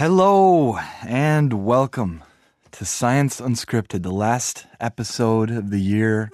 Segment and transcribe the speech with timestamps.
[0.00, 2.24] Hello and welcome
[2.70, 6.30] to Science Unscripted, the last episode of the year.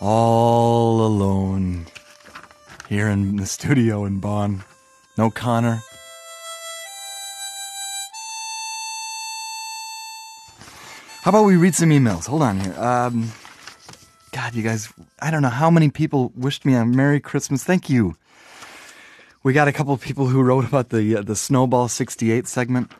[0.00, 1.86] All alone
[2.88, 4.64] here in the studio in Bonn.
[5.16, 5.84] No Connor.
[11.22, 12.26] How about we read some emails?
[12.26, 12.74] Hold on here.
[12.76, 13.30] Um,
[14.50, 17.62] God, you guys, I don't know how many people wished me a Merry Christmas.
[17.62, 18.16] Thank you.
[19.44, 22.90] We got a couple of people who wrote about the uh, the Snowball 68 segment.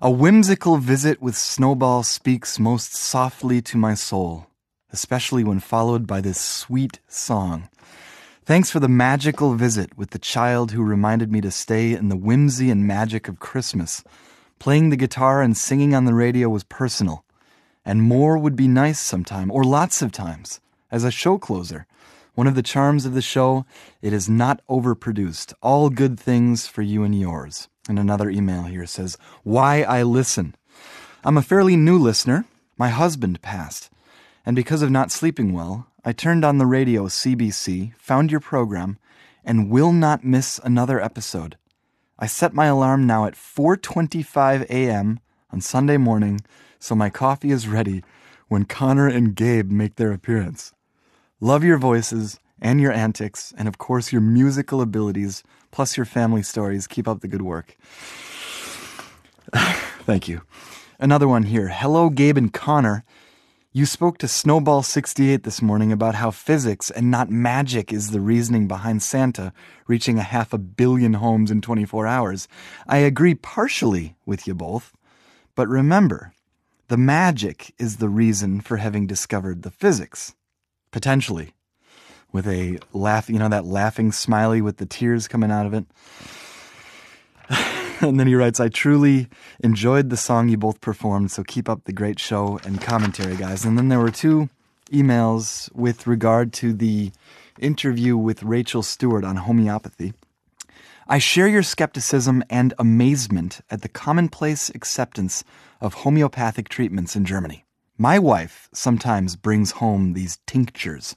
[0.00, 4.48] A whimsical visit with Snowball speaks most softly to my soul,
[4.92, 7.68] especially when followed by this sweet song.
[8.44, 12.16] Thanks for the magical visit with the child who reminded me to stay in the
[12.16, 14.02] whimsy and magic of Christmas.
[14.58, 17.24] Playing the guitar and singing on the radio was personal,
[17.86, 21.86] and more would be nice sometime, or lots of times, as a show closer.
[22.34, 23.64] One of the charms of the show,
[24.02, 25.54] it is not overproduced.
[25.62, 27.68] All good things for you and yours.
[27.88, 30.54] And another email here says, Why I listen.
[31.24, 32.44] I'm a fairly new listener.
[32.76, 33.88] My husband passed.
[34.44, 38.98] And because of not sleeping well, I turned on the radio CBC, found your program,
[39.44, 41.56] and will not miss another episode.
[42.18, 45.20] I set my alarm now at 4:25 a.m.
[45.50, 46.40] on Sunday morning,
[46.78, 48.02] so my coffee is ready
[48.48, 50.72] when Connor and Gabe make their appearance.
[51.40, 56.42] Love your voices and your antics, and of course your musical abilities, plus your family
[56.42, 56.86] stories.
[56.86, 57.76] Keep up the good work.
[59.54, 60.42] Thank you.
[60.98, 61.68] Another one here.
[61.68, 63.04] Hello, Gabe and Connor.
[63.76, 68.66] You spoke to Snowball68 this morning about how physics and not magic is the reasoning
[68.66, 69.52] behind Santa
[69.86, 72.48] reaching a half a billion homes in 24 hours.
[72.86, 74.96] I agree partially with you both,
[75.54, 76.32] but remember,
[76.88, 80.34] the magic is the reason for having discovered the physics.
[80.90, 81.52] Potentially.
[82.32, 85.86] With a laugh, you know, that laughing smiley with the tears coming out of it.
[88.00, 89.28] and then he writes, I truly
[89.60, 93.64] enjoyed the song you both performed, so keep up the great show and commentary, guys.
[93.64, 94.48] And then there were two
[94.92, 97.12] emails with regard to the
[97.58, 100.12] interview with Rachel Stewart on homeopathy.
[101.08, 105.44] I share your skepticism and amazement at the commonplace acceptance
[105.80, 107.64] of homeopathic treatments in Germany.
[107.96, 111.14] My wife sometimes brings home these tinctures.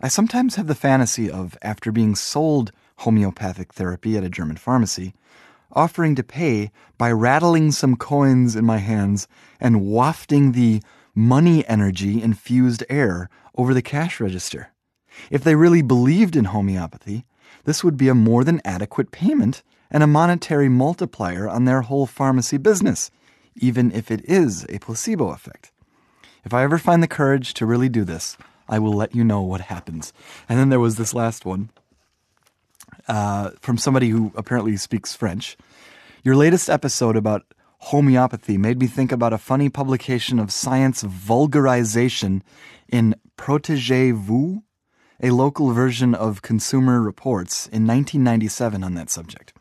[0.00, 5.12] I sometimes have the fantasy of, after being sold homeopathic therapy at a German pharmacy,
[5.72, 9.26] offering to pay by rattling some coins in my hands
[9.58, 10.80] and wafting the
[11.16, 14.68] money energy infused air over the cash register.
[15.32, 17.26] If they really believed in homeopathy,
[17.66, 22.06] this would be a more than adequate payment and a monetary multiplier on their whole
[22.06, 23.10] pharmacy business,
[23.56, 25.72] even if it is a placebo effect.
[26.44, 28.38] If I ever find the courage to really do this,
[28.68, 30.12] I will let you know what happens.
[30.48, 31.70] And then there was this last one
[33.08, 35.56] uh, from somebody who apparently speaks French.
[36.22, 37.42] Your latest episode about
[37.78, 42.42] homeopathy made me think about a funny publication of science vulgarization
[42.88, 44.62] in Protégez-vous,
[45.22, 49.52] a local version of Consumer Reports in 1997 on that subject.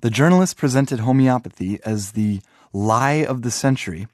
[0.00, 2.40] The journalist presented homeopathy as the
[2.72, 4.08] lie of the century,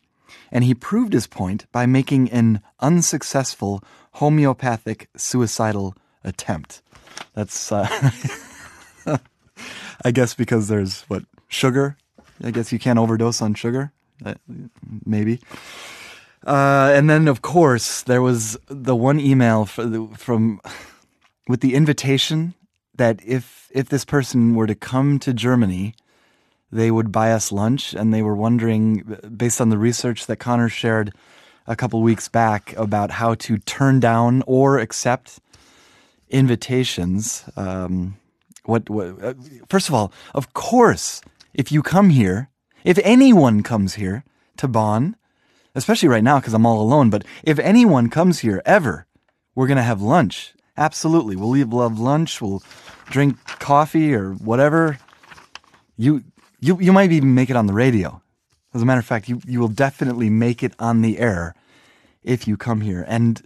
[0.53, 6.83] and he proved his point by making an unsuccessful homeopathic suicidal attempt.
[7.35, 8.11] That's, uh,
[10.05, 11.97] I guess, because there's what sugar.
[12.43, 13.93] I guess you can't overdose on sugar.
[14.25, 14.35] Uh,
[15.05, 15.41] maybe.
[16.47, 20.61] Uh, and then, of course, there was the one email from
[21.49, 22.55] with the invitation
[22.95, 25.95] that if if this person were to come to Germany,
[26.71, 30.69] they would buy us lunch, and they were wondering, based on the research that Connor
[30.69, 31.13] shared
[31.67, 35.39] a couple weeks back about how to turn down or accept
[36.31, 37.45] invitations.
[37.57, 38.17] Um,
[38.65, 39.35] what, what uh,
[39.69, 41.21] first of all, of course,
[41.55, 42.49] if you come here,
[42.85, 44.25] if anyone comes here
[44.57, 45.17] to Bonn,
[45.75, 49.07] especially right now because I'm all alone, but if anyone comes here ever,
[49.55, 50.55] we're going to have lunch.
[50.77, 51.35] Absolutely.
[51.35, 52.41] We'll leave, we'll lunch.
[52.41, 52.63] We'll
[53.07, 54.99] drink coffee or whatever.
[55.97, 56.23] You,
[56.61, 58.23] you, you might even make it on the radio.
[58.73, 61.55] As a matter of fact, you, you will definitely make it on the air
[62.23, 63.05] if you come here.
[63.09, 63.43] And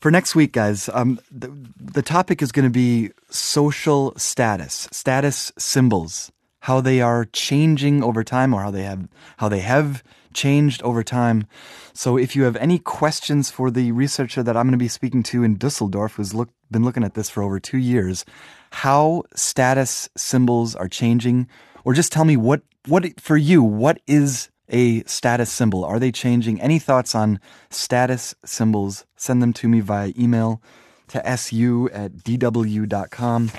[0.00, 5.52] for next week, guys, um, the, the topic is going to be social status, status
[5.56, 6.30] symbols,
[6.66, 10.02] how they are changing over time, or how they have how they have
[10.34, 11.46] changed over time.
[11.92, 15.22] So, if you have any questions for the researcher that I'm going to be speaking
[15.30, 18.24] to in Dusseldorf, who's look, been looking at this for over two years,
[18.72, 21.46] how status symbols are changing,
[21.84, 25.84] or just tell me what what for you what is a status symbol?
[25.84, 26.60] Are they changing?
[26.60, 27.38] Any thoughts on
[27.70, 29.06] status symbols?
[29.14, 30.60] Send them to me via email
[31.08, 33.52] to su at dw.com.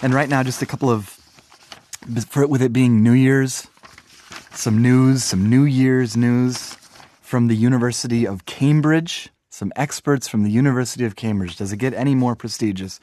[0.00, 1.18] And right now, just a couple of,
[2.28, 3.68] for, with it being New Year's,
[4.52, 6.76] some news, some New Year's news
[7.20, 9.30] from the University of Cambridge.
[9.50, 12.98] Some experts from the University of Cambridge, does it get any more prestigious,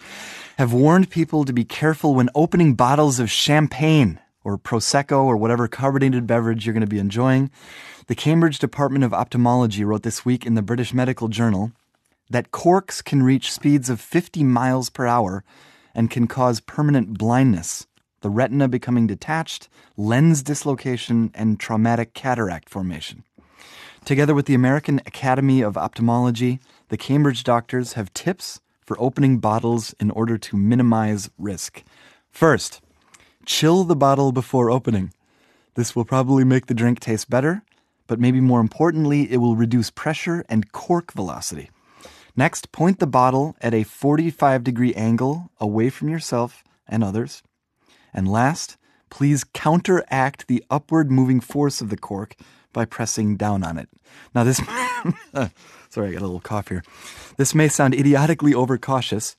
[0.58, 5.70] have warned people to be careful when opening bottles of champagne or Prosecco or whatever
[5.70, 7.50] carbonated beverage you're going to be enjoying.
[8.08, 11.72] The Cambridge Department of Ophthalmology wrote this week in the British Medical Journal
[12.30, 15.46] that corks can reach speeds of 50 miles per hour
[15.94, 17.88] and can cause permanent blindness,
[18.22, 23.24] the retina becoming detached, lens dislocation, and traumatic cataract formation.
[24.06, 26.60] Together with the American Academy of Ophthalmology,
[26.90, 31.84] the Cambridge doctors have tips for opening bottles in order to minimize risk.
[32.30, 32.82] First,
[33.46, 35.14] chill the bottle before opening.
[35.76, 37.64] This will probably make the drink taste better,
[38.08, 41.70] but maybe more importantly, it will reduce pressure and cork velocity.
[42.36, 47.44] Next, point the bottle at a 45 degree angle away from yourself and others.
[48.14, 48.78] And last,
[49.10, 52.36] please counteract the upward moving force of the cork
[52.74, 53.90] by pressing down on it.
[54.34, 54.58] Now, this,
[55.90, 56.84] sorry, I got a little cough here.
[57.38, 59.36] This may sound idiotically overcautious,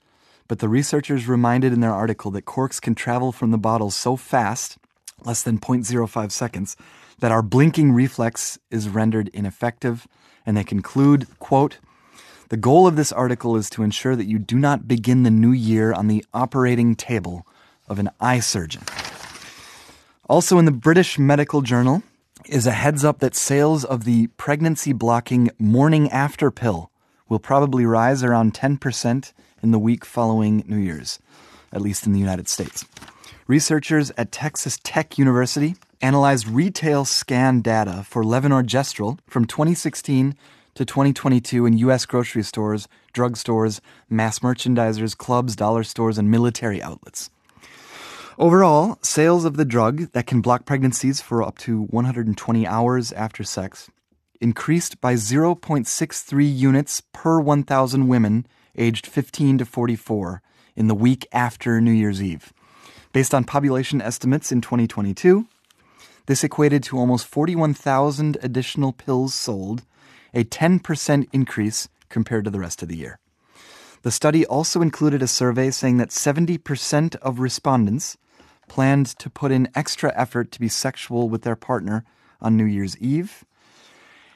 [0.48, 4.16] but the researchers reminded in their article that corks can travel from the bottle so
[4.16, 4.78] fast,
[5.24, 6.76] less than 0.05 seconds,
[7.20, 10.06] that our blinking reflex is rendered ineffective.
[10.44, 11.78] And they conclude, quote,
[12.48, 15.52] the goal of this article is to ensure that you do not begin the new
[15.52, 17.46] year on the operating table
[17.88, 18.82] of an eye surgeon.
[20.28, 22.02] Also in the British Medical Journal,
[22.46, 26.90] is a heads up that sales of the pregnancy blocking morning after pill
[27.28, 29.32] will probably rise around 10%
[29.62, 31.18] in the week following New Year's,
[31.72, 32.84] at least in the United States.
[33.46, 40.34] Researchers at Texas Tech University analyzed retail scan data for levonorgestrel from 2016
[40.74, 42.06] to 2022 in U.S.
[42.06, 47.30] grocery stores, drugstores, mass merchandisers, clubs, dollar stores, and military outlets.
[48.38, 53.44] Overall, sales of the drug that can block pregnancies for up to 120 hours after
[53.44, 53.90] sex
[54.40, 58.46] increased by 0.63 units per 1,000 women
[58.76, 60.42] aged 15 to 44
[60.74, 62.52] in the week after New Year's Eve.
[63.12, 65.46] Based on population estimates in 2022,
[66.26, 69.82] this equated to almost 41,000 additional pills sold,
[70.34, 73.18] a 10% increase compared to the rest of the year.
[74.02, 78.16] The study also included a survey saying that 70% of respondents
[78.68, 82.04] planned to put in extra effort to be sexual with their partner
[82.40, 83.44] on New Year's Eve.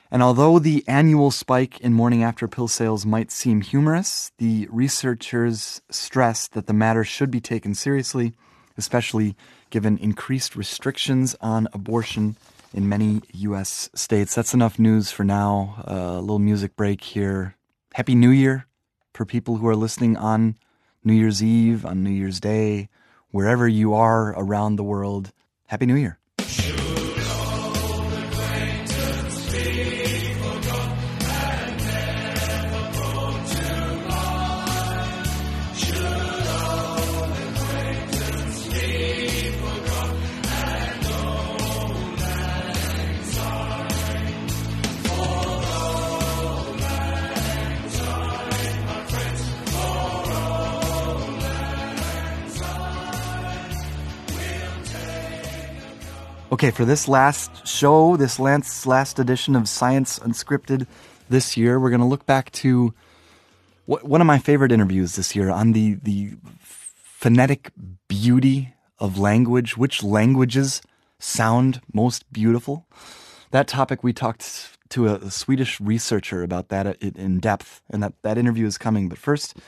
[0.08, 5.80] And although the annual spike in morning after pill sales might seem humorous, the researchers
[5.90, 8.34] stress that the matter should be taken seriously,
[8.78, 9.34] especially
[9.70, 12.36] given increased restrictions on abortion
[12.72, 13.90] in many U.S.
[13.94, 14.36] states.
[14.36, 15.82] That's enough news for now.
[15.88, 17.56] Uh, a little music break here.
[17.94, 18.66] Happy New Year
[19.16, 20.56] for people who are listening on
[21.02, 22.88] New Year's Eve, on New Year's Day,
[23.30, 25.32] wherever you are around the world.
[25.66, 26.18] Happy New Year.
[56.56, 60.86] Okay, for this last show, this last, last edition of Science Unscripted
[61.28, 62.94] this year, we're going to look back to
[63.84, 67.72] one of my favorite interviews this year on the, the phonetic
[68.08, 70.80] beauty of language, which languages
[71.18, 72.86] sound most beautiful.
[73.50, 78.02] That topic, we talked to a, a Swedish researcher about that uh, in depth, and
[78.02, 79.10] that, that interview is coming.
[79.10, 79.58] But first,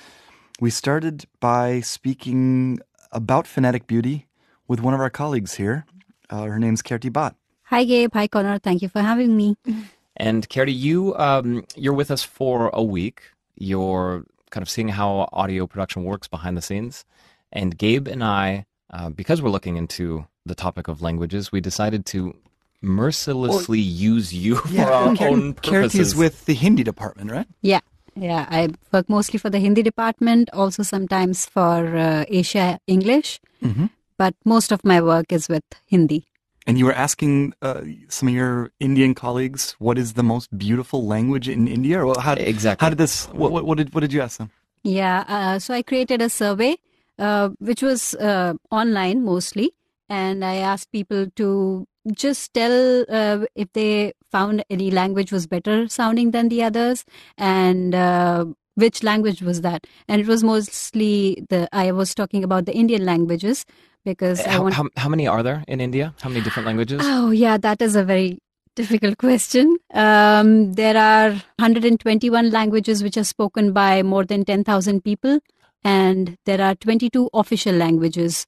[0.58, 2.78] we started by speaking
[3.12, 4.26] about phonetic beauty
[4.66, 5.84] with one of our colleagues here,
[6.30, 7.34] uh, her name's Kerti Bhatt.
[7.64, 8.12] Hi, Gabe.
[8.14, 8.58] Hi, Connor.
[8.58, 9.56] Thank you for having me.
[10.20, 13.22] And Kerti, you um, you're with us for a week.
[13.56, 17.04] You're kind of seeing how audio production works behind the scenes.
[17.52, 22.04] And Gabe and I, uh, because we're looking into the topic of languages, we decided
[22.06, 22.34] to
[22.82, 26.00] mercilessly well, use you yeah, for our Ker- own purposes.
[26.00, 27.46] is with the Hindi department, right?
[27.62, 27.80] Yeah.
[28.16, 33.38] Yeah, I work mostly for the Hindi department, also sometimes for uh, Asia English.
[33.62, 33.86] Mm-hmm
[34.18, 36.26] but most of my work is with Hindi.
[36.66, 41.06] And you were asking uh, some of your Indian colleagues what is the most beautiful
[41.06, 42.04] language in India?
[42.04, 42.84] Or how, exactly.
[42.84, 43.24] How did this?
[43.28, 44.50] What, what, did what did you ask them?
[44.82, 46.76] Yeah, uh, so I created a survey,
[47.18, 49.72] uh, which was uh, online mostly,
[50.10, 55.88] and I asked people to just tell uh, if they found any language was better
[55.88, 57.04] sounding than the others,
[57.38, 58.44] and uh,
[58.74, 59.86] which language was that?
[60.06, 63.64] And it was mostly the I was talking about the Indian languages
[64.04, 64.74] because I How, want.
[64.74, 66.14] how, how many are there in India?
[66.20, 67.00] How many different languages?
[67.04, 68.38] Oh yeah, that is a very
[68.74, 69.76] difficult question.
[69.92, 75.40] Um, there are 121 languages which are spoken by more than 10,000 people,
[75.84, 78.46] and there are 22 official languages.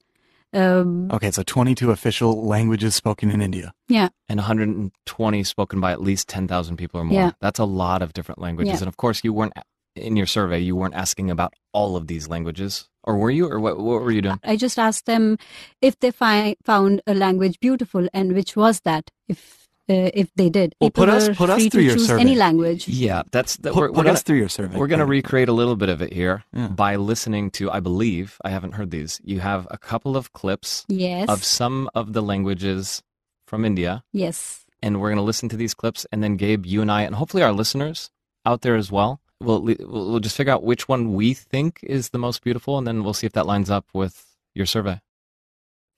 [0.52, 3.72] Um, Okay, so 22 official languages spoken in India.
[3.88, 7.14] yeah, and 120 spoken by at least 10,000 people or more.
[7.14, 7.30] Yeah.
[7.40, 8.74] That's a lot of different languages.
[8.74, 8.78] Yeah.
[8.80, 9.52] And of course, you weren't
[9.96, 12.88] in your survey, you weren't asking about all of these languages.
[13.04, 13.46] Or were you?
[13.50, 14.40] Or what, what were you doing?
[14.44, 15.38] I just asked them
[15.80, 19.10] if they fi- found a language beautiful and which was that.
[19.28, 22.20] If uh, if they did, Well, People put us- put us through your survey.
[22.20, 22.86] any language.
[22.86, 23.72] Yeah, that's that.
[23.72, 24.76] Put, we're, put we're gonna, us through your survey.
[24.76, 26.68] we're going to recreate a little bit of it here Yeah.
[26.68, 29.20] by listening to, I believe, I haven't heard these.
[29.24, 33.02] You have a couple of clips Yes, of some of the languages
[33.48, 34.64] from India, yes.
[34.80, 36.06] and we're going to listen to these clips.
[36.12, 38.10] And then, Gabe, you and I, and hopefully our listeners
[38.46, 42.03] out there as well, we'll, we'll we'll just figure out which one we think is
[42.09, 44.15] the most beautiful, and then we'll see if that lines up with
[44.55, 44.97] your survey.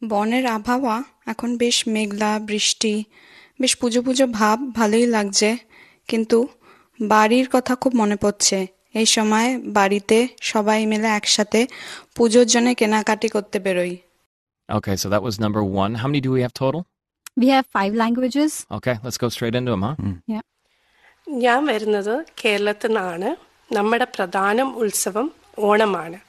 [0.01, 0.95] বনের আবহাওয়া
[1.31, 2.93] এখন বেশ মেঘলা বৃষ্টি
[3.59, 5.49] বেশ পুজো পুজো ভাব ভালোই লাগছে
[6.09, 6.37] কিন্তু
[6.99, 8.59] বাড়ির কথা খুব মনে পড়ছে
[8.95, 10.17] এই সময় বাড়িতে
[10.51, 11.59] সবাই মিলে একসাথে
[12.15, 13.93] পুজোর জন্য কেনাকাটি করতে বেরোই
[14.69, 15.91] Okay, so that was number one.
[15.95, 16.81] How many do we have total?
[17.37, 18.51] We have five languages.
[18.71, 19.95] Okay, let's go straight into them, huh?
[21.27, 23.29] ഞാൻ വരുന്നത് കേരളത്തിൽ നിന്നാണ്
[23.77, 25.27] നമ്മുടെ പ്രധാന ഉത്സവം
[25.69, 26.19] ഓണമാണ്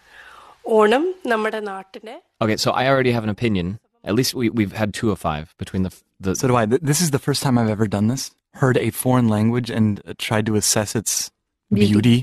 [0.79, 3.69] ഓണം നമ്മുടെ നാട്ടിലെ Okay, so I already have an opinion.
[4.09, 5.93] At least we, we've had two of five between the
[6.25, 6.33] the.
[6.41, 6.67] So do I.
[6.73, 8.25] Th- This is the first time I've ever done this.
[8.55, 11.13] Heard a foreign language and uh, tried to assess its
[11.71, 11.89] Beauty.
[11.93, 12.17] beauty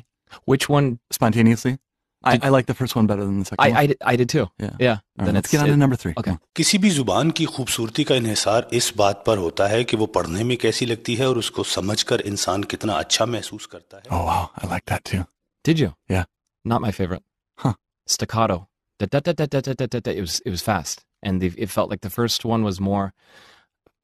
[0.52, 0.88] which one?
[1.18, 1.74] spontaneously.
[2.23, 3.95] I, I, like the first one better than the second I, one.
[4.03, 4.51] I, I did too.
[4.59, 4.71] Yeah.
[4.79, 4.99] yeah.
[5.17, 6.13] Right, then let's get on to number three.
[6.19, 6.37] Okay.
[6.57, 10.45] किसी भी जुबान की खूबसूरती का इन्हिसार इस बात पर होता है कि वो पढ़ने
[10.45, 14.03] में कैसी लगती है और उसको समझकर इंसान कितना अच्छा महसूस करता है.
[14.11, 15.25] Oh wow, I like that too.
[15.65, 15.95] Did you?
[16.09, 16.25] Yeah.
[16.65, 17.23] Not my favorite.
[17.57, 17.75] Huh.
[18.07, 18.69] Staccato.
[18.99, 20.11] Da, da, da, da, da, da, da, da.
[20.11, 23.15] It was it was fast, and the, it felt like the first one was more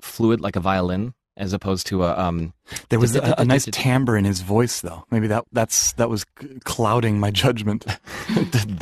[0.01, 2.54] fluid, like a violin, as opposed to a um.
[2.90, 5.06] There was a, a nice timbre in his voice, though.
[5.12, 7.86] Maybe that that's that was c- clouding my judgment.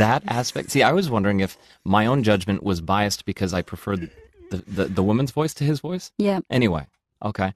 [0.04, 0.72] that aspect.
[0.72, 4.10] See, I was wondering if my own judgment was biased because I preferred
[4.52, 6.12] the, the, the woman's voice to his voice.
[6.18, 6.40] Yeah.
[6.50, 6.88] Anyway,
[7.24, 7.54] okay.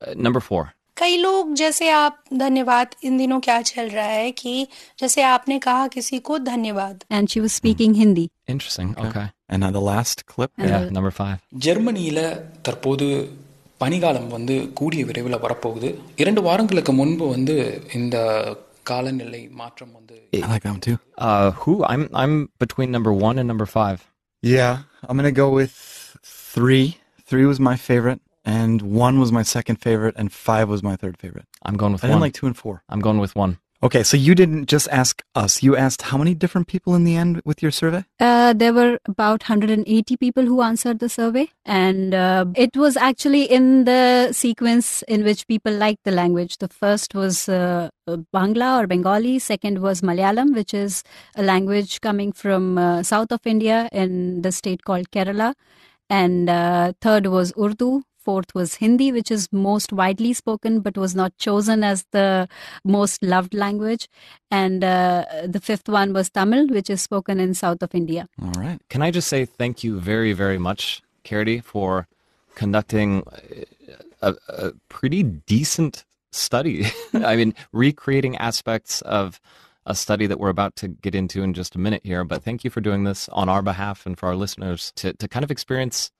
[0.00, 0.64] Uh, number four.
[0.96, 4.52] कई लोग जैसे आप धन्यवाद इन दिनों क्या चल रहा है कि
[4.98, 8.30] जैसे आपने कहा किसी को धन्यवाद And she was speaking Hindi.
[8.46, 8.94] Interesting.
[9.06, 9.24] Okay.
[9.48, 10.52] And now the last clip.
[10.56, 11.40] And Yeah, the- number five.
[11.66, 12.22] ஜெர்மனியில்
[12.68, 13.08] தற்போது
[13.82, 15.88] பனிகாலம் வந்து கூடிய விரைவில் வரப்போகுது
[16.22, 17.56] இரண்டு வாரங்களுக்கு முன்பு வந்து
[17.98, 18.16] இந்த
[18.90, 20.96] காலநிலை மாற்றம் வந்து I like that one too.
[21.26, 21.72] Uh, who?
[21.92, 22.32] I'm I'm
[22.62, 23.98] between number one and number five.
[24.42, 24.72] Yeah,
[25.06, 25.74] I'm gonna go with
[26.54, 26.86] three.
[27.30, 28.20] Three was my favorite,
[28.56, 31.46] and one was my second favorite, and five was my third favorite.
[31.66, 32.26] I'm going with I didn't one.
[32.28, 32.74] like two and four.
[32.92, 33.52] I'm going with one.
[33.81, 35.63] Okay, so you didn't just ask us.
[35.63, 38.03] You asked how many different people in the end with your survey?
[38.19, 43.43] Uh, there were about 180 people who answered the survey, and uh, it was actually
[43.43, 46.57] in the sequence in which people liked the language.
[46.57, 51.01] The first was uh, uh, Bangla or Bengali, second was Malayalam, which is
[51.37, 55.53] a language coming from uh, south of India in the state called Kerala,
[56.09, 58.01] and uh, third was Urdu.
[58.29, 62.47] Fourth was Hindi, which is most widely spoken but was not chosen as the
[62.83, 64.07] most loved language.
[64.51, 68.27] And uh, the fifth one was Tamil, which is spoken in south of India.
[68.39, 68.79] All right.
[68.87, 72.07] Can I just say thank you very, very much, Carity, for
[72.53, 73.23] conducting
[74.21, 76.85] a, a pretty decent study.
[77.13, 79.41] I mean, recreating aspects of
[79.87, 82.23] a study that we're about to get into in just a minute here.
[82.23, 85.27] But thank you for doing this on our behalf and for our listeners to, to
[85.27, 86.11] kind of experience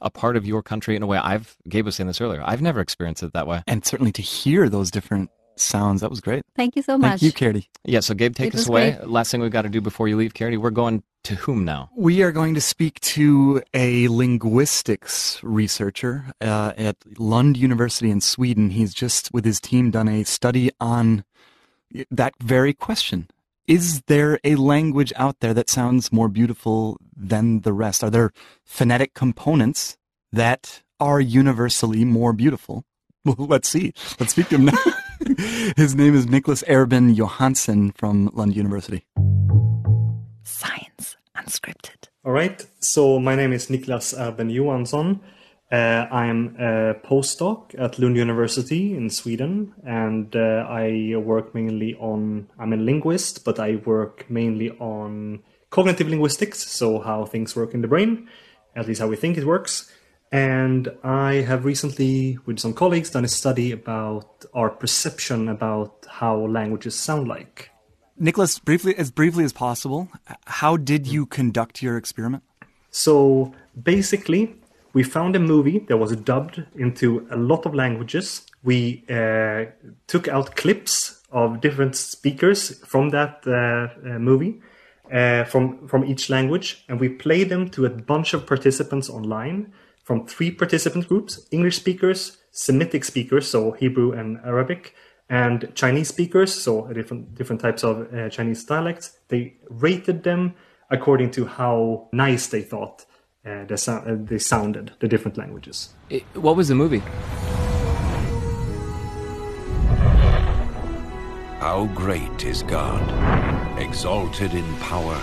[0.00, 2.62] a part of your country in a way I've, Gabe was saying this earlier, I've
[2.62, 3.62] never experienced it that way.
[3.66, 6.44] And certainly to hear those different sounds, that was great.
[6.54, 7.20] Thank you so much.
[7.20, 7.68] Thank you, Katie.
[7.84, 8.92] Yeah, so Gabe, take It us away.
[8.92, 9.08] great.
[9.08, 11.90] Last thing we've got to do before you leave, Carity, we're going to whom now?
[11.96, 18.70] We are going to speak to a linguistics researcher uh, at Lund University in Sweden.
[18.70, 21.24] He's just, with his team, done a study on
[22.10, 23.28] that very question.
[23.68, 28.02] Is there a language out there that sounds more beautiful than the rest?
[28.02, 28.32] Are there
[28.64, 29.98] phonetic components
[30.32, 32.84] that are universally more beautiful?
[33.24, 33.92] Well, let's see.
[34.18, 34.78] Let's speak to him now.
[35.76, 39.04] his name is Nicholas Erben Johansson from Lund University.
[40.44, 42.08] Science Unscripted.
[42.24, 42.64] All right.
[42.80, 45.20] So my name is Niklas Erben Johansson.
[45.70, 52.48] Uh, I'm a postdoc at Lund University in Sweden, and uh, I work mainly on.
[52.58, 57.82] I'm a linguist, but I work mainly on cognitive linguistics, so how things work in
[57.82, 58.28] the brain,
[58.74, 59.92] at least how we think it works.
[60.32, 66.46] And I have recently, with some colleagues, done a study about our perception about how
[66.46, 67.70] languages sound like.
[68.18, 70.08] Nicholas, briefly as briefly as possible,
[70.46, 72.42] how did you conduct your experiment?
[72.90, 74.56] So basically,
[74.92, 78.46] we found a movie that was dubbed into a lot of languages.
[78.62, 79.66] We uh,
[80.06, 83.52] took out clips of different speakers from that uh,
[84.08, 84.60] uh, movie,
[85.12, 89.72] uh, from from each language, and we played them to a bunch of participants online
[90.04, 94.94] from three participant groups: English speakers, Semitic speakers, so Hebrew and Arabic,
[95.28, 99.18] and Chinese speakers, so different different types of uh, Chinese dialects.
[99.28, 100.54] They rated them
[100.90, 103.04] according to how nice they thought
[103.47, 105.89] uh, they, so- uh, they sounded, the different languages.
[106.09, 107.01] It- what was the movie?
[111.59, 113.01] How great is God,
[113.79, 115.17] exalted in power,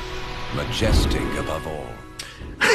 [0.57, 1.87] majestic above all.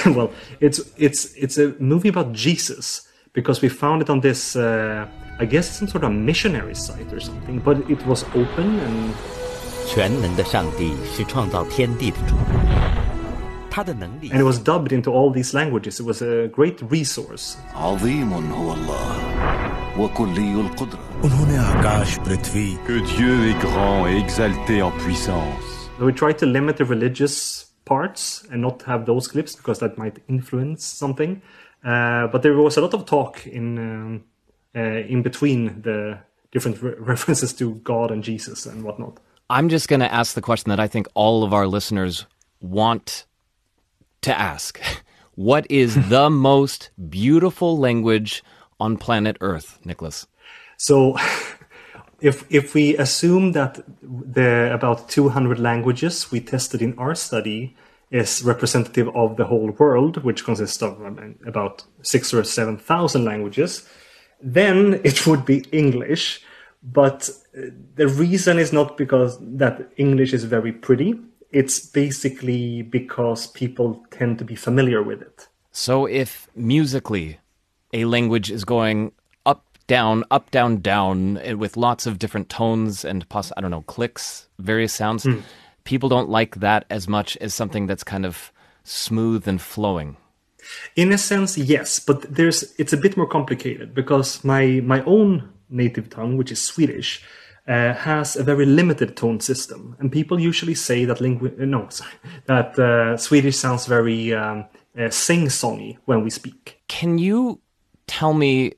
[0.16, 5.08] well, it's it's it's a movie about Jesus because we found it on this, uh,
[5.40, 7.60] I guess, some sort of missionary site or something.
[7.60, 9.14] But it was open and
[9.88, 12.36] 全能的上帝是创造天地的主，
[13.71, 14.31] 他的能力。
[14.31, 16.01] And it was dubbed into all these languages.
[16.01, 17.57] It was a great resource.
[17.75, 19.41] عظيم هو الله
[19.97, 21.01] القدرة.
[22.87, 25.91] Que Dieu est grand et exalté en puissance.
[26.01, 30.19] We tried to limit the religious parts and not have those clips because that might
[30.29, 31.43] influence something.
[31.85, 34.25] Uh, but there was a lot of talk in um,
[34.75, 36.19] uh, in between the
[36.53, 39.19] different re- references to God and Jesus and whatnot.
[39.49, 42.27] I'm just going to ask the question that I think all of our listeners
[42.61, 43.27] want
[44.23, 44.81] to ask.
[45.35, 48.43] What is the most beautiful language
[48.79, 50.27] on planet Earth, Nicholas?
[50.77, 51.17] So,
[52.21, 57.77] if if we assume that the about 200 languages we tested in our study
[58.11, 60.99] is representative of the whole world, which consists of
[61.47, 63.89] about six or seven thousand languages,
[64.43, 66.43] then it would be English.
[66.83, 71.21] But uh, the reason is not because that English is very pretty.
[71.53, 75.49] It's basically because people tend to be familiar with it.
[75.73, 77.39] So, if musically
[77.93, 79.13] a language is going
[79.47, 83.71] up, down, up, down, down, eh, with lots of different tones and, poss- I don't
[83.71, 85.27] know, clicks, various sounds,
[85.85, 88.53] people don't like that as much as something that's kind of
[88.85, 90.17] smooth and flowing.
[90.95, 95.49] In a sense, yes, but there's it's a bit more complicated because my my own
[95.71, 97.25] native tongue, which is Swedish,
[97.71, 101.89] uh, has a very limited tone system, and people usually say that lingu- uh, no,
[101.91, 102.13] sorry,
[102.47, 104.65] that uh, Swedish sounds very um,
[104.99, 106.83] uh, sing-songy when we speak.
[106.89, 107.61] Can you
[108.09, 108.73] tell me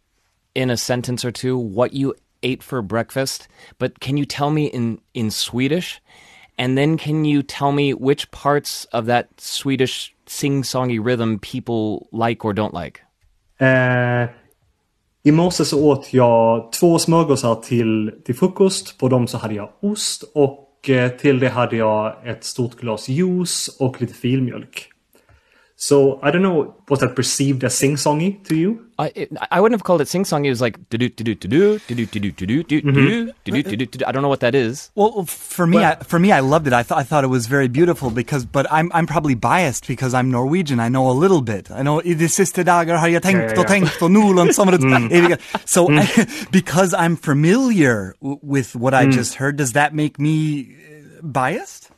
[0.54, 3.48] in a sentence or two what you ate for breakfast?
[3.78, 6.00] But can you tell me in, in Swedish?
[6.58, 12.08] And then can you tell me which parts of that Swedish sing songy rhythm people
[12.12, 13.00] like or don't like?
[13.58, 14.28] Eh,
[15.24, 18.98] I morse så åt jag två smörgåsar till, till frukost.
[18.98, 23.08] På dem så hade jag ost och eh, till det hade jag ett stort glas
[23.08, 24.91] juice och lite filmjölk.
[25.82, 28.86] So I don't know, was that perceived as sing-songy to you?
[29.00, 30.46] I, it, I wouldn't have called it sing-songy.
[30.46, 32.82] It was like do do do do do do do do do do do do
[32.82, 33.30] mm-hmm.
[33.42, 33.86] do do.
[33.86, 34.04] do.
[34.06, 34.92] I don't know what that is.
[34.94, 36.72] Well, for me, I, for me, I loved it.
[36.72, 40.14] I thought I thought it was very beautiful because, but I'm I'm probably biased because
[40.14, 40.78] I'm Norwegian.
[40.78, 41.68] I know a little bit.
[41.72, 43.68] I know i de siste dagar har jag tänkt Ja, ja, och ja.
[43.68, 45.36] tänkt och Nolan sommarets eviga.
[45.64, 46.50] So I, mm.
[46.52, 49.16] because I'm familiar with what I mm.
[49.16, 51.90] just heard, does that make me uh, biased?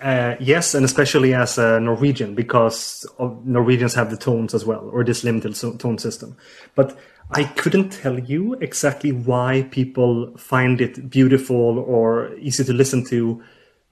[0.00, 3.04] Uh, yes, and especially as a Norwegian, because
[3.44, 6.36] Norwegians have the tones as well, or this limited tone system.
[6.76, 6.96] But
[7.32, 13.42] I couldn't tell you exactly why people find it beautiful or easy to listen to.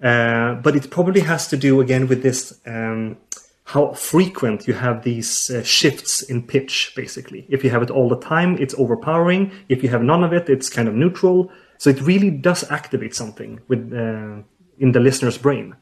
[0.02, 3.16] Uh, but it probably has to do again with this um,
[3.64, 7.46] how frequent you have these uh, shifts in pitch, basically.
[7.48, 9.50] If you have it all the time, it's overpowering.
[9.68, 11.50] If you have none of it, it's kind of neutral.
[11.78, 14.42] So it really does activate something with uh,
[14.78, 15.74] in the listener's brain.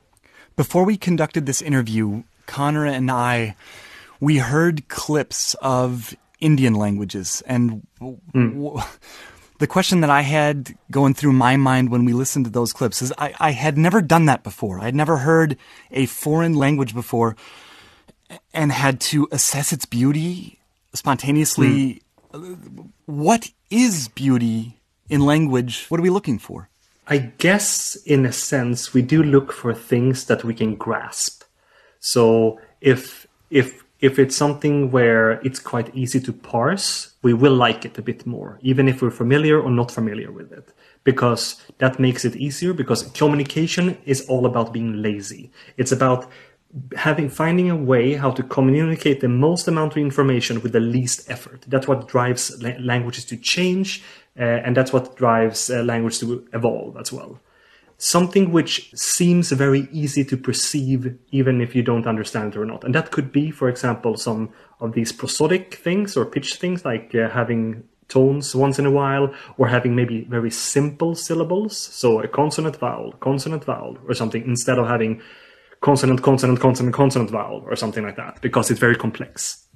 [0.57, 3.57] Before we conducted this interview, Connor and I,
[4.21, 8.63] we heard clips of Indian languages, and w- hmm.
[8.63, 8.83] w-
[9.59, 13.03] the question that I had going through my mind when we listened to those clips
[13.03, 14.79] is I, I had never done that before.
[14.79, 15.57] I'd never heard
[15.91, 17.37] a foreign language before
[18.53, 20.61] and had to assess its beauty
[20.93, 22.03] spontaneously.
[22.33, 22.83] Hmm.
[23.07, 25.87] What is beauty in language?
[25.89, 26.69] What are we looking for?
[27.07, 31.45] I guess, in a sense, we do look for things that we can grasp.
[32.01, 37.85] So if if if it's something where it's quite easy to parse, we will like
[37.85, 40.73] it a bit more, even if we're familiar or not familiar with it,
[41.05, 42.73] because that makes it easier.
[42.73, 45.51] Because communication is all about being lazy.
[45.77, 46.31] It's about
[46.97, 51.31] having finding a way how to communicate the most amount of information with the least
[51.31, 51.65] effort.
[51.69, 54.03] That's what drives la- languages to change,
[54.43, 57.39] and that's what drives uh, language to evolve as well.
[57.99, 62.85] something which seems very easy to perceive even if you don't understand it or not.
[62.85, 67.15] And that could be, for example, some of these prosodic things or pitch things like
[67.15, 71.77] uh, having tones once in a while or having maybe very simple syllables.
[71.77, 75.23] So a consonant vowel, consonant vowel or something instead of having
[75.81, 79.67] consonant, consonant, consonant, consonant vowel or something like that because it's very complex.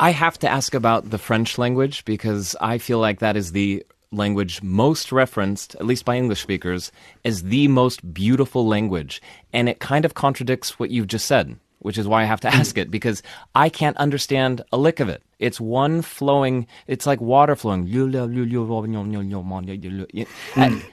[0.00, 3.84] I have to ask about the French language because I feel like that is the
[4.10, 6.90] language most referenced, at least by English speakers,
[7.24, 9.20] as the most beautiful language.
[9.52, 12.48] And it kind of contradicts what you've just said, which is why I have to
[12.48, 12.54] mm.
[12.54, 13.22] ask it, because
[13.54, 15.22] I can't understand a lick of it.
[15.38, 17.86] It's one flowing, it's like water flowing.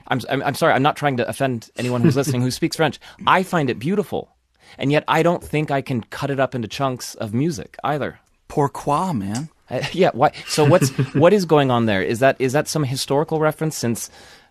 [0.08, 2.99] I'm, I'm sorry, I'm not trying to offend anyone who's listening who speaks French.
[3.25, 4.36] I find it beautiful.
[4.78, 8.19] And yet I don't think I can cut it up into chunks of music either.
[8.47, 9.49] Pourquoi, man?
[9.69, 10.12] Uh, yeah.
[10.13, 10.32] Why?
[10.47, 12.01] So what's what is going on there?
[12.01, 13.78] Is that is that some historical reference?
[13.78, 14.10] Since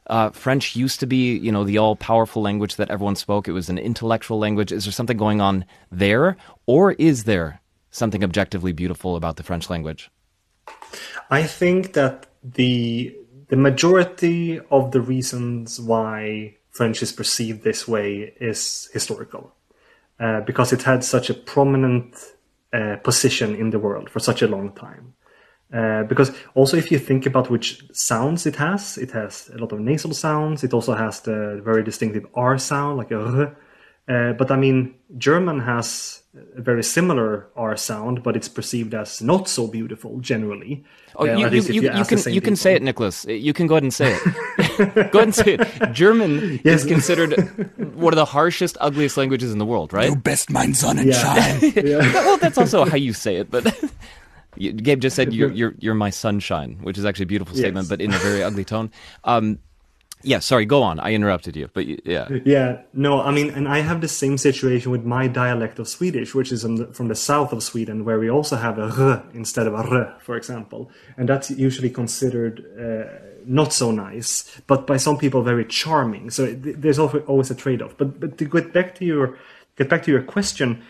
[0.08, 3.48] uh, French used to be, you know, the all powerful language that everyone spoke.
[3.48, 4.72] It was an intellectual language.
[4.72, 9.70] Is there something going on there, or is there something objectively beautiful about the French
[9.70, 10.10] language?
[11.30, 13.16] I think that the
[13.48, 19.54] the majority of the reasons why French is perceived this way is historical,
[20.18, 22.16] uh, because it had such a prominent
[22.74, 25.14] uh, position in the world for such a long time.
[25.72, 29.72] Uh, because also if you think about which sounds it has, it has a lot
[29.72, 30.62] of nasal sounds.
[30.62, 33.56] It also has the very distinctive R sound, like a R.
[34.06, 36.22] Uh, but I mean, German has
[36.56, 40.84] a very similar R sound, but it's perceived as not so beautiful generally.
[41.16, 43.24] Oh, you, you, you, you can you can say it, Nicholas.
[43.24, 45.10] You can go ahead and say it.
[45.12, 45.92] go ahead and say it.
[45.92, 46.82] German yes.
[46.82, 47.32] is considered
[47.94, 50.10] one of the harshest, ugliest languages in the world, right?
[50.10, 51.74] Du bist mein Sonnenschein.
[51.74, 51.82] Yeah.
[51.82, 52.12] yeah.
[52.12, 53.64] well, that's also how you say it, but.
[54.56, 57.88] Gabe just said you're, you're you're my sunshine, which is actually a beautiful statement, yes.
[57.88, 58.88] but in a very ugly tone.
[59.24, 59.58] Um,
[60.24, 60.98] yeah, sorry, go on.
[61.00, 62.28] I interrupted you, but yeah.
[62.44, 66.34] Yeah, no, I mean, and I have the same situation with my dialect of Swedish,
[66.34, 69.66] which is the, from the south of Sweden, where we also have a r instead
[69.66, 70.90] of a r, for example.
[71.16, 73.04] And that's usually considered uh,
[73.46, 76.30] not so nice, but by some people very charming.
[76.30, 77.94] So there's always a trade off.
[77.96, 79.38] But, but to get back to your,
[79.76, 80.82] get back to your question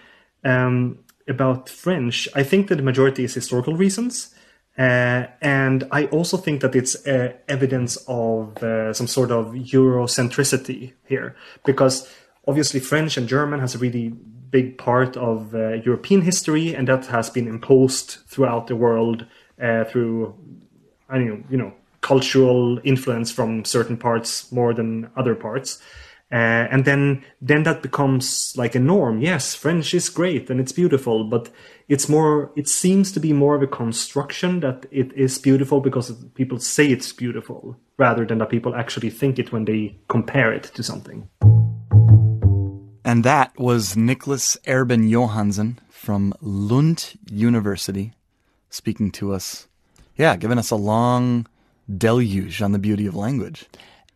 [0.45, 4.35] um, about French, I think that the majority is historical reasons.
[4.77, 10.93] Uh, and I also think that it's uh, evidence of uh, some sort of Eurocentricity
[11.05, 12.09] here, because
[12.47, 14.09] obviously French and German has a really
[14.51, 19.27] big part of uh, European history, and that has been imposed throughout the world
[19.63, 20.35] uh, through,
[21.09, 25.81] I don't know, you know, cultural influence from certain parts more than other parts.
[26.35, 29.21] Uh, and then then that becomes like a norm.
[29.21, 31.49] Yes, French is great and it's beautiful, but
[31.87, 32.51] it's more.
[32.57, 36.89] It seems to be more of a construction that it is beautiful because people say
[36.89, 41.29] it's beautiful, rather than that people actually think it when they compare it to something.
[43.05, 48.13] And that was Nicholas Erben Johansson from Lund University
[48.71, 49.69] speaking to us.
[50.17, 51.47] Yeah, giving us a long
[51.97, 53.67] deluge on the beauty of language.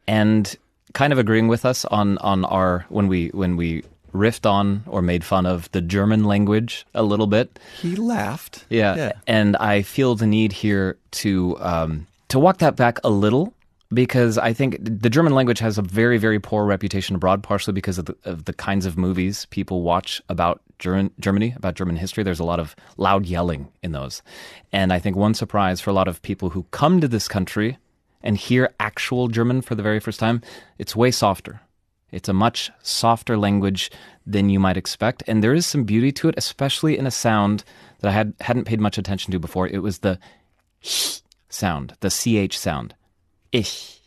[0.09, 0.57] And
[0.99, 5.01] kind of agreeing with us on on our when we when we riffed on or
[5.01, 7.57] made fun of the German language a little bit.
[7.81, 8.65] He laughed.
[8.69, 9.13] Yeah, yeah.
[9.29, 13.55] and I feel the need here to um, to walk that back a little
[13.95, 17.99] because I think the German language has a very very poor reputation abroad, partially because
[17.99, 22.25] of the, of the kinds of movies people watch about German, Germany, about German history.
[22.25, 24.21] There's a lot of loud yelling in those,
[24.73, 27.79] and I think one surprise for a lot of people who come to this country
[28.29, 30.43] and hear actual German for the very first time,
[30.79, 31.63] it's way softer.
[32.13, 33.91] It's a much softer language
[34.27, 37.65] than you might expect, and there is some beauty to it, especially in a sound
[38.01, 39.67] that I had hadn't paid much attention to before.
[39.67, 40.19] It was the
[40.85, 42.95] h sound, the ch sound.
[43.51, 44.03] Ich.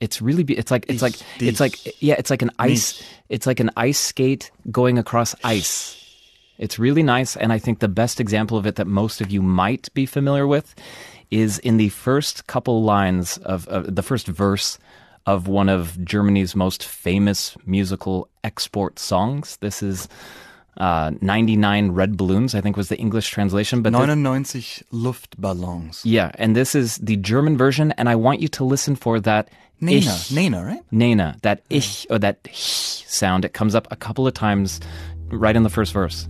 [0.00, 3.46] It's really be- it's like it's like it's like yeah, it's like an ice it's
[3.46, 6.02] like an ice skate going across ice.
[6.58, 9.40] It's really nice and I think the best example of it that most of you
[9.40, 10.74] might be familiar with
[11.30, 14.78] is in the first couple lines of, the first verse
[15.26, 19.56] of one of Germany's most famous musical export songs.
[19.60, 20.08] This is
[20.76, 23.82] uh, 99 Red Balloons, I think was the English translation.
[23.82, 24.44] But 99
[24.92, 26.02] Luftballons.
[26.04, 29.48] Yeah, and this is the German version, and I want you to listen for that
[29.80, 30.82] Nena, ich, Nena, right?
[30.90, 33.44] Nena, that ich or that h sound.
[33.44, 34.80] It comes up a couple of times
[35.28, 36.28] right in the first verse.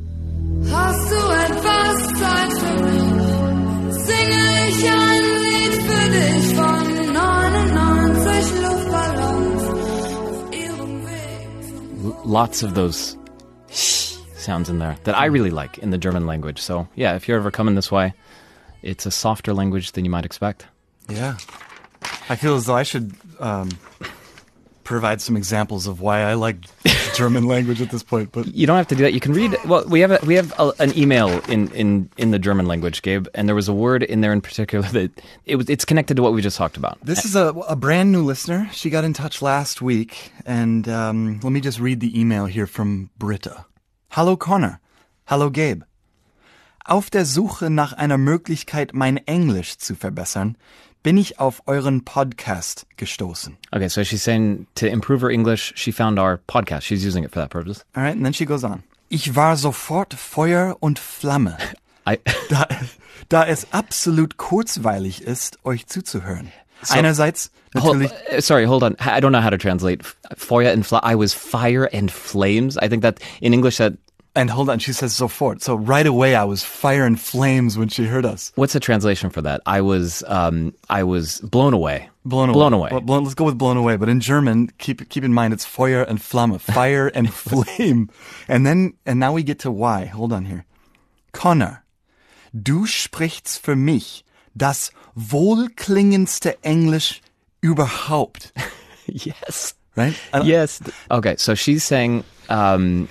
[4.79, 9.63] Ich ein Lied für dich von 99 Luftballons
[10.17, 12.15] auf ihrem Weg.
[12.25, 13.17] Lots of those
[13.71, 16.61] sounds in there that I really like in the German language.
[16.61, 18.15] So, yeah, if you're ever coming this way,
[18.83, 20.67] it's a softer language than you might expect.
[21.09, 21.37] Yeah.
[22.29, 23.69] I feel as though I should um,
[24.87, 26.57] provide some examples of why I like
[27.15, 29.13] German language at this point, but You don't have to do that.
[29.13, 29.57] You can read.
[29.67, 33.03] Well, we have a, we have a, an email in, in, in the German language,
[33.03, 35.11] Gabe, and there was a word in there in particular that
[35.45, 36.99] it was it's connected to what we just talked about.
[37.03, 38.71] This is a, a brand new listener.
[38.73, 42.67] She got in touch last week, and um, let me just read the email here
[42.67, 43.67] from Britta.
[44.11, 44.81] Hallo Connor.
[45.27, 45.85] Hallo Gabe.
[46.89, 50.57] Auf der Suche nach einer Möglichkeit, mein Englisch zu verbessern,
[51.07, 53.57] bin ich auf euren Podcast gestoßen.
[53.71, 56.83] Okay, so she's saying to improve her English, she found our podcast.
[56.83, 57.85] She's using it for that purpose.
[57.95, 58.83] All right, and then she goes on.
[59.09, 61.57] Ich war sofort Feuer und Flamme.
[62.09, 62.67] I, da,
[63.29, 66.51] da es absolut kurzweilig ist, euch zuzuhören.
[66.83, 68.11] So- Einerseits natürlich.
[68.11, 68.97] Hold, uh, sorry, hold on.
[68.99, 70.99] I don't know how to translate F- Feuer and Fla.
[71.05, 72.77] I was fire and flames.
[72.79, 73.93] I think that in English that
[74.37, 75.63] And hold on, she says sofort.
[75.63, 78.53] So right away, I was fire and flames when she heard us.
[78.55, 79.63] what's the translation for that?
[79.67, 82.11] I was um I was blown away.
[82.25, 82.55] Blown away.
[82.55, 82.89] Blown away.
[82.93, 83.97] Well, blown- let's go with blown away.
[83.97, 88.11] But in German, keep keep in mind it's Feuer and Flamme, fire and flame.
[88.47, 90.05] And then and now we get to why.
[90.07, 90.65] Hold on here.
[91.33, 91.83] Connor,
[92.53, 94.23] du sprichst für mich
[94.55, 97.21] das wohlklingendste Englisch
[97.63, 98.53] überhaupt.
[99.07, 99.75] yes.
[99.97, 100.15] Right?
[100.45, 100.81] Yes.
[101.11, 103.09] Okay, so she's saying um,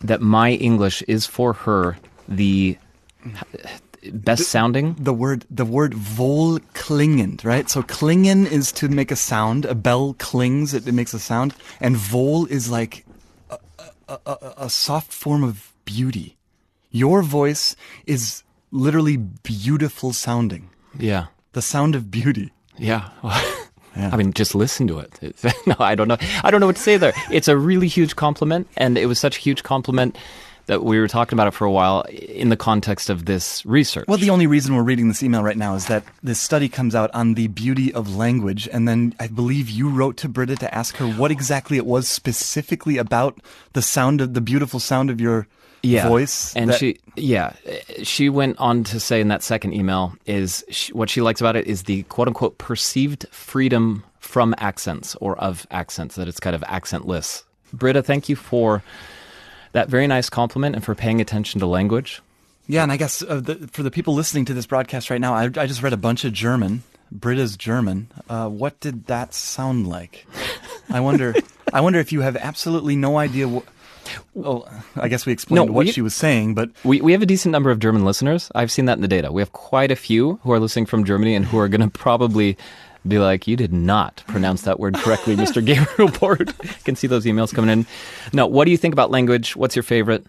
[0.00, 1.96] that my English is for her
[2.28, 2.78] the
[4.12, 4.94] best sounding.
[4.98, 7.68] the word the word wohlklingend, right?
[7.68, 9.64] So klingen is to make a sound.
[9.64, 11.54] A bell clings; it, it makes a sound.
[11.80, 13.04] And wohl is like
[13.50, 13.58] a,
[14.08, 16.36] a, a, a soft form of beauty.
[16.90, 20.70] Your voice is literally beautiful sounding.
[20.98, 21.26] Yeah.
[21.52, 22.52] The sound of beauty.
[22.78, 23.10] Yeah.
[23.96, 25.12] I mean, just listen to it.
[25.22, 26.18] It's- no, I don't know.
[26.44, 27.12] I don't know what to say there.
[27.30, 30.16] It's a really huge compliment, and it was such a huge compliment
[30.66, 34.06] that we were talking about it for a while in the context of this research.
[34.08, 36.94] Well, the only reason we're reading this email right now is that this study comes
[36.94, 40.74] out on the beauty of language, and then I believe you wrote to Britta to
[40.74, 43.40] ask her what exactly it was specifically about
[43.72, 45.46] the sound of the beautiful sound of your
[45.82, 46.08] yeah.
[46.08, 46.54] voice.
[46.56, 47.52] And that- she, yeah,
[48.02, 51.56] she went on to say in that second email is she, what she likes about
[51.56, 56.56] it is the quote unquote perceived freedom from accents or of accents, that it's kind
[56.56, 57.44] of accentless.
[57.72, 58.82] Britta, thank you for
[59.76, 62.22] that very nice compliment and for paying attention to language.
[62.66, 65.34] Yeah, and I guess uh, the, for the people listening to this broadcast right now,
[65.34, 66.82] I, I just read a bunch of German.
[67.12, 68.08] Britta's German.
[68.28, 70.26] Uh, what did that sound like?
[70.90, 71.34] I wonder.
[71.72, 73.46] I wonder if you have absolutely no idea.
[73.48, 73.64] What,
[74.34, 77.22] well, I guess we explained No, what we- she was saying, but We, we have
[77.22, 78.50] a decent number of German listeners.
[78.54, 79.30] I've seen that in the data.
[79.30, 81.90] We have quite a few who are listening from Germany and who are going to
[81.90, 82.56] probably
[83.08, 85.64] be like, you did not pronounce that word correctly, Mr.
[85.64, 86.56] Gabriel Port.
[86.84, 87.86] can see those emails coming in.
[88.32, 89.56] No, what do you think about language?
[89.56, 90.26] What's your favorite,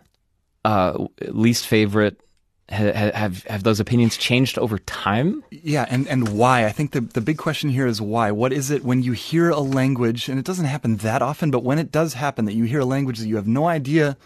[0.65, 2.19] uh, least favorite?
[2.69, 5.41] Ha- ha- Have, have those opinions changed over time?
[5.51, 6.65] yeah, and, and why?
[6.65, 8.31] I think the the big question here is why.
[8.31, 11.63] What is it when you hear a language, and it doesn't happen that often, but
[11.63, 14.17] when it does happen, that you hear a language that you have no idea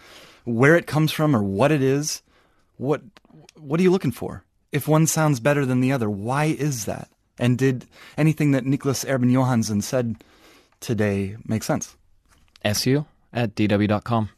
[0.44, 2.20] where it comes from or what it is?
[2.78, 3.02] What
[3.54, 4.42] what are you looking for?
[4.72, 7.08] If one sounds better than the other, why is that?
[7.38, 10.16] And did anything that Niklas Erben Johansson said
[10.80, 11.96] today make sense?
[12.64, 14.30] SU at dw.com.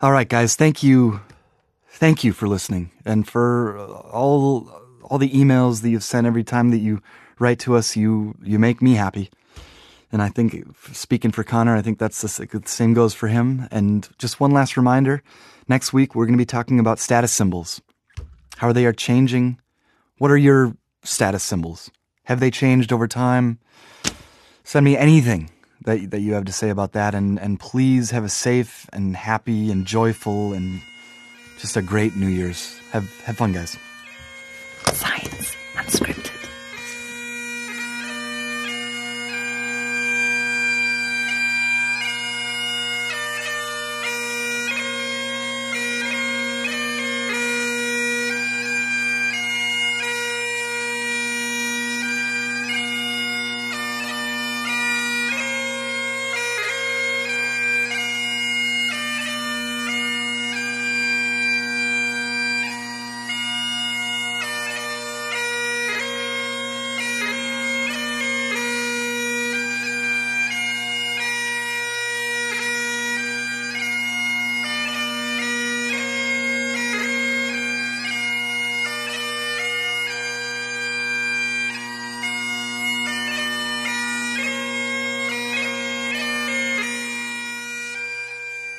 [0.00, 1.20] All right, guys, thank you,
[1.88, 4.70] thank you for listening and for all
[5.02, 7.00] all the emails that you've sent every time that you
[7.38, 7.96] write to us.
[7.96, 9.30] You you make me happy,
[10.12, 13.68] and I think speaking for Connor, I think that's the, the same goes for him.
[13.70, 15.22] And just one last reminder:
[15.66, 17.80] next week we're going to be talking about status symbols,
[18.58, 19.58] how they are changing.
[20.18, 20.76] What are your
[21.06, 21.90] status symbols?
[22.24, 23.58] Have they changed over time?
[24.64, 25.50] Send me anything
[25.82, 29.16] that that you have to say about that, and and please have a safe and
[29.16, 30.80] happy and joyful and
[31.58, 32.78] just a great New Year's.
[32.90, 33.78] Have have fun, guys.
[34.92, 36.35] Science unscripted.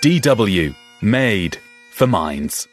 [0.08, 1.58] DW, made
[1.92, 2.70] for minds.